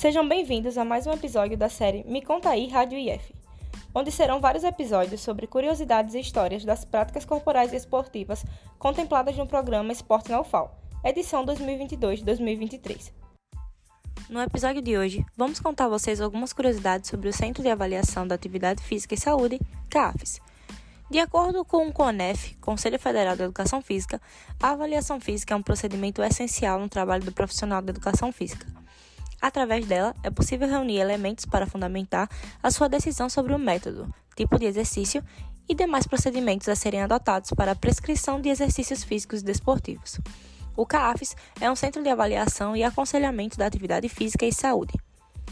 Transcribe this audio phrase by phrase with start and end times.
[0.00, 3.34] Sejam bem-vindos a mais um episódio da série Me Conta Aí Rádio IF,
[3.94, 8.42] onde serão vários episódios sobre curiosidades e histórias das práticas corporais e esportivas
[8.78, 10.74] contempladas no programa Esporte na UFAL,
[11.04, 13.12] edição 2022-2023.
[14.30, 18.26] No episódio de hoje, vamos contar a vocês algumas curiosidades sobre o Centro de Avaliação
[18.26, 19.60] da Atividade Física e Saúde,
[19.90, 20.40] CAFES.
[21.10, 24.18] De acordo com o CONEF, Conselho Federal de Educação Física,
[24.62, 28.79] a avaliação física é um procedimento essencial no trabalho do profissional de educação física.
[29.40, 32.28] Através dela, é possível reunir elementos para fundamentar
[32.62, 35.24] a sua decisão sobre o método, tipo de exercício
[35.68, 40.18] e demais procedimentos a serem adotados para a prescrição de exercícios físicos e desportivos.
[40.76, 44.92] O CAFES é um centro de avaliação e aconselhamento da atividade física e saúde,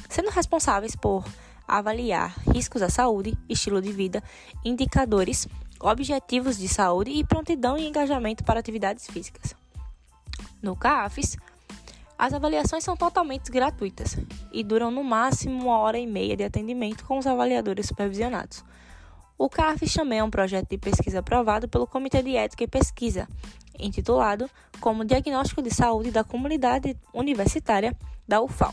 [0.08, 1.24] sendo responsáveis por
[1.66, 4.22] avaliar riscos à saúde, estilo de vida,
[4.64, 5.46] indicadores,
[5.80, 9.54] objetivos de saúde e prontidão e engajamento para atividades físicas.
[10.60, 11.36] No CAFES,
[12.18, 14.16] as avaliações são totalmente gratuitas
[14.52, 18.64] e duram no máximo uma hora e meia de atendimento com os avaliadores supervisionados.
[19.38, 23.28] O CAFES também é um projeto de pesquisa aprovado pelo Comitê de Ética e Pesquisa,
[23.78, 27.96] intitulado como Diagnóstico de Saúde da Comunidade Universitária
[28.26, 28.72] da UFAL.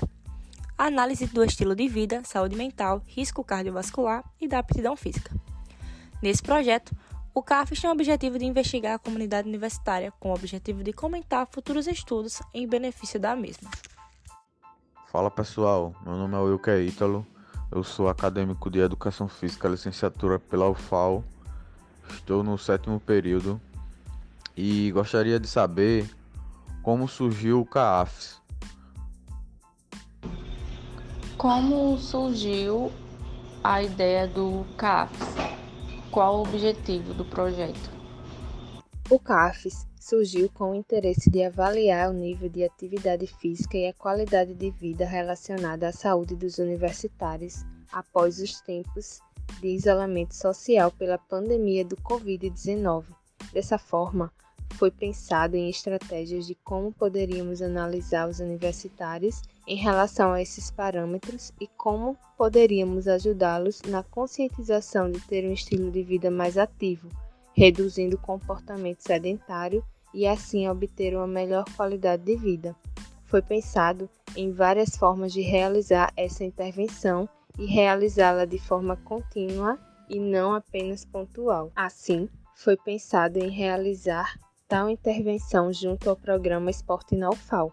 [0.75, 5.31] Análise do estilo de vida, saúde mental, risco cardiovascular e da aptidão física.
[6.19, 6.95] Nesse projeto,
[7.36, 11.45] o CAFES tem o objetivo de investigar a comunidade universitária com o objetivo de comentar
[11.52, 13.69] futuros estudos em benefício da mesma.
[15.11, 17.28] Fala pessoal, meu nome é Wilker Ítalo,
[17.69, 21.25] eu sou acadêmico de Educação Física, licenciatura pela UFAL,
[22.09, 23.59] estou no sétimo período
[24.56, 26.09] e gostaria de saber
[26.81, 28.41] como surgiu o CAFES.
[31.38, 32.94] Como surgiu
[33.61, 35.44] a ideia do CAFES?
[36.16, 37.91] Qual o objetivo do projeto?
[39.09, 43.94] O CAFES surgiu com o interesse de avaliar o nível de atividade física e a
[43.94, 49.19] qualidade de vida relacionada à saúde dos universitários após os tempos
[49.59, 53.03] de isolamento social pela pandemia do Covid-19.
[53.51, 54.31] Dessa forma,
[54.75, 61.52] foi pensado em estratégias de como poderíamos analisar os universitários em relação a esses parâmetros
[61.59, 67.09] e como poderíamos ajudá-los na conscientização de ter um estilo de vida mais ativo,
[67.53, 69.84] reduzindo o comportamento sedentário
[70.14, 72.76] e assim obter uma melhor qualidade de vida.
[73.26, 77.28] Foi pensado em várias formas de realizar essa intervenção
[77.58, 81.72] e realizá-la de forma contínua e não apenas pontual.
[81.76, 87.72] Assim, foi pensado em realizar tal intervenção junto ao programa Esporte na UFAL.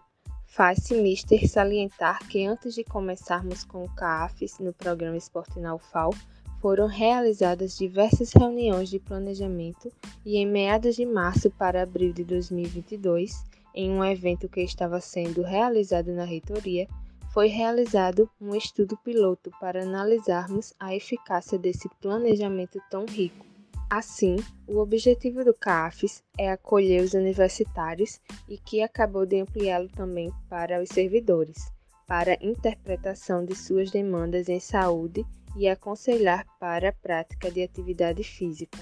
[0.55, 6.13] Faz-se mister salientar que antes de começarmos com o CAFES no programa Esporte na UFAL,
[6.61, 9.91] foram realizadas diversas reuniões de planejamento
[10.23, 13.43] e em meados de março para abril de 2022,
[13.73, 16.87] em um evento que estava sendo realizado na reitoria,
[17.33, 23.52] foi realizado um estudo piloto para analisarmos a eficácia desse planejamento tão rico.
[23.89, 30.31] Assim, o objetivo do CAFES é acolher os universitários e que acabou de ampliá-lo também
[30.49, 31.71] para os servidores,
[32.07, 35.23] para interpretação de suas demandas em saúde
[35.55, 38.79] e aconselhar para a prática de atividade física.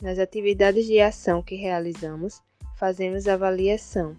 [0.00, 2.40] Nas atividades de ação que realizamos,
[2.76, 4.16] fazemos avaliação,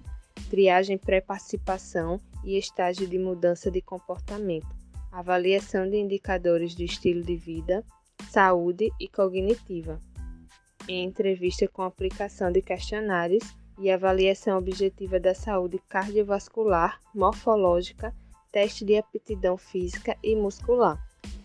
[0.50, 4.68] triagem pré-participação e estágio de mudança de comportamento,
[5.12, 7.86] avaliação de indicadores do estilo de vida,
[8.30, 9.98] saúde e cognitiva
[10.88, 13.44] em entrevista com aplicação de questionários
[13.80, 18.14] e avaliação objetiva da saúde cardiovascular, morfológica,
[18.52, 20.98] teste de aptidão física e muscular,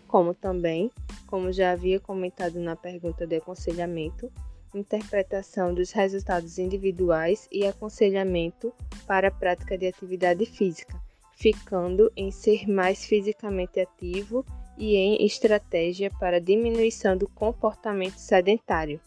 [0.07, 0.91] como também,
[1.27, 4.31] como já havia comentado na pergunta de aconselhamento,
[4.75, 8.73] interpretação dos resultados individuais e aconselhamento
[9.07, 11.01] para a prática de atividade física,
[11.33, 14.45] ficando em ser mais fisicamente ativo
[14.79, 19.01] e em estratégia para diminuição do comportamento sedentário.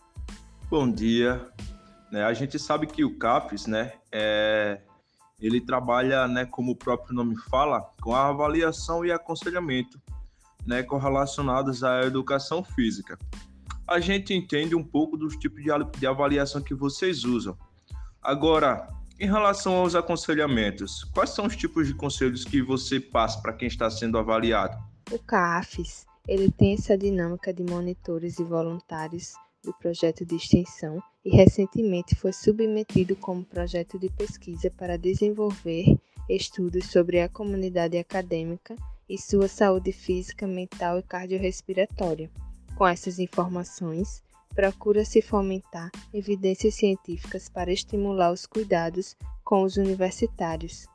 [0.69, 1.47] Bom dia.
[2.12, 4.79] Né, a gente sabe que o CAPES, né, é,
[5.40, 9.99] ele trabalha, né, como o próprio nome fala, com a avaliação e aconselhamento,
[10.66, 13.17] né, correlacionados à educação física.
[13.88, 17.58] A gente entende um pouco dos tipos de, avaliação que vocês usam.
[18.22, 18.88] Agora,
[19.20, 23.67] em relação aos aconselhamentos, quais são os tipos de conselhos que você passa para quem
[23.67, 24.78] está sendo avaliado?
[25.11, 29.34] O CAFES, ele tem essa dinâmica de monitores e voluntários
[29.64, 35.98] do projeto de extensão e recentemente foi submetido como projeto de pesquisa para desenvolver
[36.30, 38.76] estudos sobre a comunidade acadêmica
[39.08, 42.30] e sua saúde física, mental e cardiorrespiratória.
[42.76, 44.24] Com essas informações,
[44.54, 50.86] procura-se fomentar evidências científicas para estimular os cuidados com os universitários.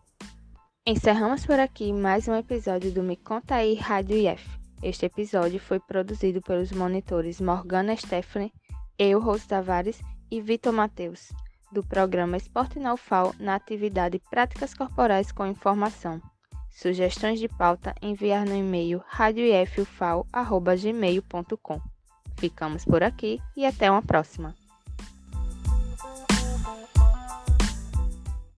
[0.86, 4.67] Encerramos por aqui mais um episódio do Me Conta aí Rádio IF.
[4.82, 8.52] Este episódio foi produzido pelos monitores Morgana Stephanie,
[8.98, 11.32] eu, Rose Tavares e Vitor Mateus,
[11.72, 16.22] do programa Esporte na UFAL na atividade Práticas Corporais com Informação.
[16.70, 21.80] Sugestões de pauta enviar no e-mail radioifufal.gmail.com.
[22.36, 24.54] Ficamos por aqui e até uma próxima.